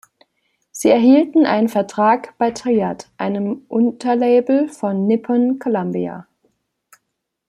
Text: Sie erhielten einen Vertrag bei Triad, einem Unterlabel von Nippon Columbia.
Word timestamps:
Sie 0.71 0.89
erhielten 0.89 1.45
einen 1.45 1.69
Vertrag 1.69 2.35
bei 2.39 2.49
Triad, 2.49 3.11
einem 3.17 3.61
Unterlabel 3.67 4.67
von 4.67 5.05
Nippon 5.05 5.59
Columbia. 5.59 6.25